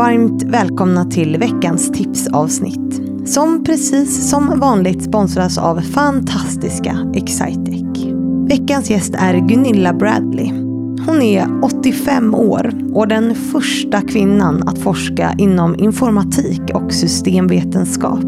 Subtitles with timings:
[0.00, 3.00] Varmt välkomna till veckans tipsavsnitt.
[3.28, 8.04] Som precis som vanligt sponsras av fantastiska Excitec.
[8.48, 10.50] Veckans gäst är Gunilla Bradley.
[11.06, 18.24] Hon är 85 år och den första kvinnan att forska inom informatik och systemvetenskap.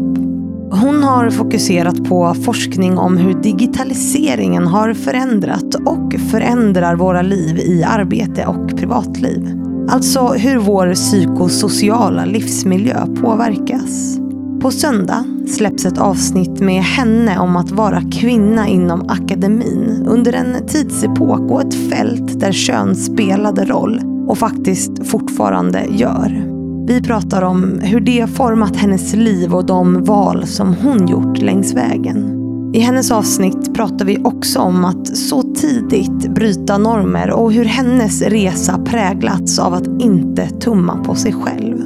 [0.71, 7.83] Hon har fokuserat på forskning om hur digitaliseringen har förändrat och förändrar våra liv i
[7.83, 9.62] arbete och privatliv.
[9.87, 14.17] Alltså hur vår psykosociala livsmiljö påverkas.
[14.61, 20.67] På söndag släpps ett avsnitt med henne om att vara kvinna inom akademin under en
[20.67, 26.49] tidsepok och ett fält där kön spelade roll och faktiskt fortfarande gör.
[26.87, 31.73] Vi pratar om hur det format hennes liv och de val som hon gjort längs
[31.73, 32.42] vägen.
[32.73, 38.21] I hennes avsnitt pratar vi också om att så tidigt bryta normer och hur hennes
[38.21, 41.77] resa präglats av att inte tumma på sig själv.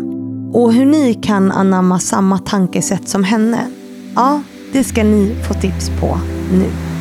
[0.53, 3.67] Och hur ni kan anamma samma tankesätt som henne.
[4.15, 4.41] Ja,
[4.73, 6.19] det ska ni få tips på
[6.51, 6.96] nu.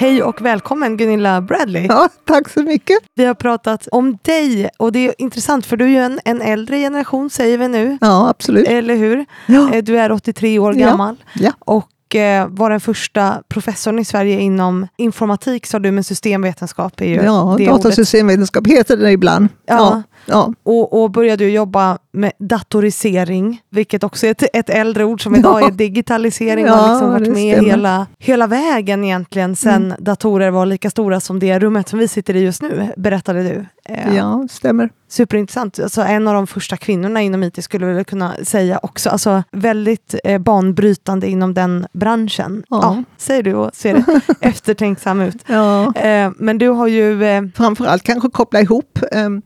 [0.00, 1.86] Hej och välkommen Gunilla Bradley.
[1.88, 2.98] Ja, tack så mycket.
[3.14, 6.42] Vi har pratat om dig och det är intressant för du är ju en, en
[6.42, 7.98] äldre generation säger vi nu.
[8.00, 8.68] Ja, absolut.
[8.68, 9.24] Eller hur?
[9.46, 9.74] Ja.
[9.74, 11.52] Eh, Du är 83 år gammal Ja.
[11.58, 17.06] och eh, var den första professorn i Sverige inom informatik sa du, men systemvetenskap är
[17.06, 17.22] ju Ja,
[17.58, 17.82] det ordet.
[17.82, 19.48] datasystemvetenskap heter det ibland.
[19.66, 19.74] Ja.
[19.76, 20.02] Ja.
[20.28, 20.52] Ja.
[20.62, 25.36] Och, och började ju jobba med datorisering, vilket också är ett, ett äldre ord som
[25.36, 26.66] idag är digitalisering.
[26.66, 27.70] Ja, har liksom varit med stämmer.
[27.70, 29.96] hela, hela vägen egentligen sen Mm.
[29.98, 33.66] datorer var lika stora som det rummet som vi sitter i just nu, berättade du.
[33.94, 34.90] Eh, ja, stämmer.
[35.10, 35.78] Superintressant.
[35.78, 39.10] Alltså en av de första kvinnorna inom IT skulle väl kunna säga också.
[39.10, 42.62] Alltså väldigt eh, banbrytande inom den branschen.
[42.68, 42.78] Ja.
[42.82, 43.02] Ja.
[43.18, 44.04] säger du och ser
[44.40, 45.36] eftertänksam ut.
[45.46, 45.94] Ja.
[45.94, 47.24] Eh, men du har ju...
[47.24, 49.42] Eh, Framförallt kanske koppla ihop em,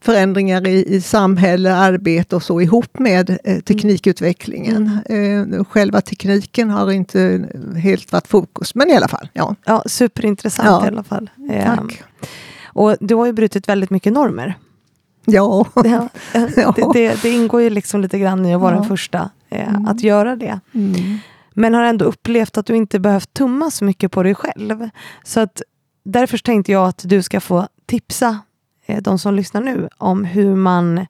[0.00, 4.98] förändringar i, i samhälle, arbete och så ihop med eh, teknikutvecklingen.
[5.06, 7.48] Eh, själva tekniken har inte
[7.82, 9.28] helt varit fokus, men i alla fall.
[9.32, 10.84] Ja, ja, superintressant Ja.
[10.84, 11.30] i alla fall.
[11.64, 12.02] Tack.
[12.64, 14.54] och du har ju brutit väldigt mycket normer.
[15.24, 16.74] Ja, Ja, eh, Ja.
[16.76, 18.78] det, det, det ingår ju liksom lite grann i att vara Ja.
[18.80, 19.86] den första eh, Mm.
[19.88, 20.60] att göra det.
[20.74, 21.18] mm.
[21.54, 24.88] Men har ändå upplevt att du inte behövt tumma så mycket på dig själv.
[25.24, 25.62] Så att
[26.04, 28.38] därför tänkte jag att du ska få tipsa
[28.88, 31.06] Eh, de som lyssnar nu om hur man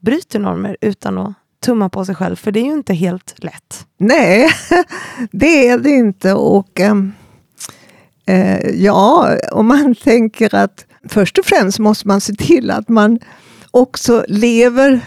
[0.00, 2.36] bryter normer utan att tumma på sig själv.
[2.36, 3.86] För det är ju inte helt lätt.
[3.98, 4.48] Nej,
[5.32, 6.32] det är det inte.
[6.32, 7.12] Och ehm,
[8.26, 13.18] eh, ja, om man tänker att först och främst måste man se till att man
[13.70, 15.00] också lever,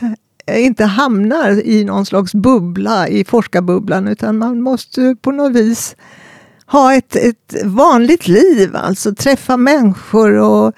[0.46, 5.96] eh, inte hamnar i någon slags bubbla, i forskarbubblan, utan man måste på något vis
[6.66, 10.74] ha ett, ett vanligt liv, alltså träffa människor och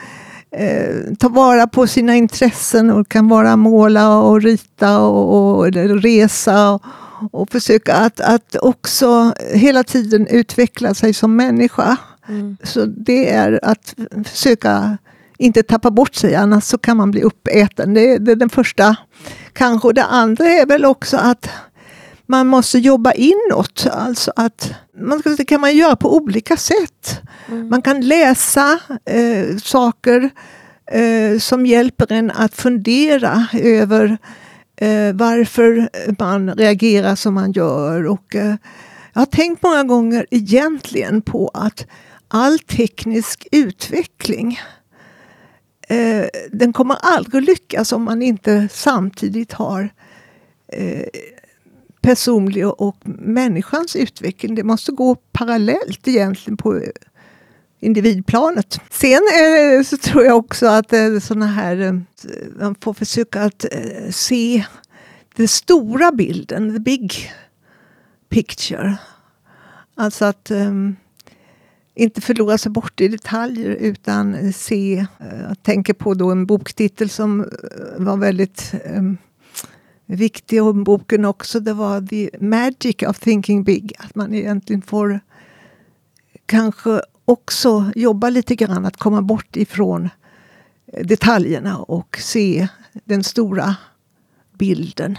[0.52, 6.72] eh, ta vara på sina intressen och kan vara måla och rita och, och resa
[6.72, 6.82] och,
[7.32, 11.98] och försöka att, att också hela tiden utveckla sig som människa.
[12.64, 13.96] Så det är att
[14.26, 14.98] försöka
[15.38, 17.94] inte tappa bort sig, annars så kan man bli uppäten.
[17.94, 18.96] Det är, det är den första
[19.54, 19.94] kanske.
[19.94, 21.50] Det andra är väl också att
[22.32, 23.88] man måste jobba inåt.
[23.92, 27.22] Alltså att man ska, det kan man göra på olika sätt.
[27.70, 30.30] Man kan läsa eh, saker
[30.92, 34.18] eh, som hjälper en att fundera över
[34.76, 38.08] eh, varför man reagerar som man gör.
[38.08, 38.56] Och, eh,
[39.14, 41.86] jag har tänkt många gånger egentligen på att
[42.28, 44.60] all teknisk utveckling
[45.88, 49.90] eh, den kommer aldrig att lyckas om man inte samtidigt har
[50.74, 51.06] eh,
[52.12, 54.56] personlig och människans utveckling.
[54.56, 56.82] Det måste gå parallellt egentligen på
[57.80, 58.80] individplanet.
[58.90, 61.94] Sen eh, så tror jag också att eh, såna här, eh,
[62.60, 64.66] man får försöka att eh, se
[65.36, 67.32] den stora bilden, the big
[68.30, 68.98] picture.
[69.96, 70.72] Alltså att eh,
[71.96, 77.10] inte förlora sig bort i detaljer utan se, eh, jag tänker på då en boktitel
[77.10, 77.46] som
[77.98, 78.74] var väldigt
[80.12, 83.94] viktig och boken också, det var The Magic of Thinking Big.
[84.00, 85.20] Att man egentligen får
[86.46, 90.10] kanske också jobba lite grann att komma bort ifrån
[91.04, 92.68] detaljerna och se
[93.04, 93.76] den stora
[94.54, 95.18] bilden.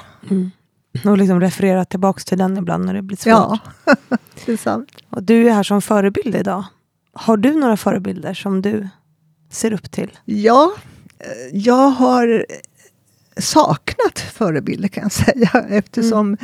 [1.04, 3.24] Och liksom referera tillbaka till den ibland när det blir svårt.
[3.26, 3.58] Ja,
[4.46, 4.90] det är sant.
[5.10, 6.64] Och du är här som förebild idag.
[7.12, 8.88] Har du några förebilder som du
[9.50, 10.18] ser upp till?
[10.24, 10.72] Ja,
[11.18, 12.46] eh, jag har
[13.36, 16.36] saknat förebilder kan jag säga eftersom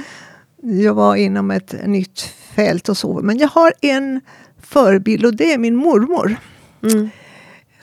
[0.63, 0.81] mm.
[0.81, 2.21] jag var inom ett nytt
[2.55, 3.21] fält och så.
[3.23, 4.21] Men jag har en
[4.63, 6.37] förebild och det är min mormor.
[6.83, 7.11] Mm.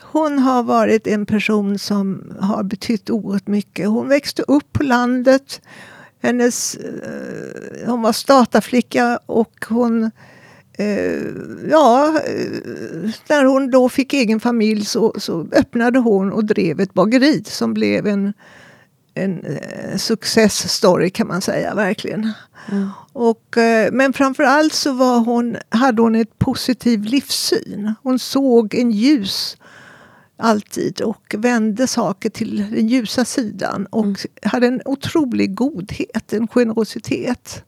[0.00, 3.88] Hon har varit en person som har betytt oerhört mycket.
[3.88, 5.60] Hon växte upp på landet.
[6.22, 10.10] Hennes, eh, hon var stataflicka och hon
[10.72, 11.22] eh,
[11.70, 16.94] ja, eh, när hon då fick egen familj så, så öppnade hon och drev ett
[16.94, 18.32] bageri som blev en,
[19.16, 22.32] en eh, success story kan man säga, verkligen.
[22.72, 22.88] Mm.
[23.12, 27.94] Och, eh, men framförallt så var hon, hade hon ett positiv livssyn.
[28.02, 29.56] Hon såg en ljus
[30.38, 34.16] alltid och vände saker till den ljusa sidan och mm.
[34.42, 37.64] hade en otrolig godhet, en generositet.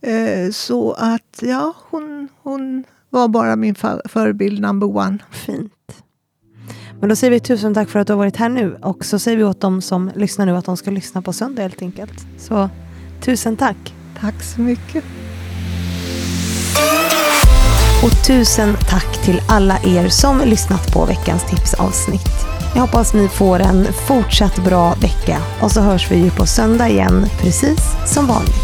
[0.00, 3.74] Eh, så att ja, hon, hon var bara min
[4.04, 5.18] förebild number one.
[5.30, 5.72] Fint.
[7.00, 9.18] Men då säger vi tusen tack för att du har varit här nu och så
[9.18, 12.26] säger vi åt dem som lyssnar nu att de ska lyssna på söndag helt enkelt.
[12.38, 12.68] Så
[13.20, 13.94] tusen tack.
[14.20, 15.04] Tack så mycket.
[18.04, 22.46] Och tusen tack till alla er som lyssnat på veckans tipsavsnitt.
[22.74, 26.88] Jag hoppas ni får en fortsatt bra vecka och så hörs vi ju på söndag
[26.88, 28.63] igen precis som vanligt.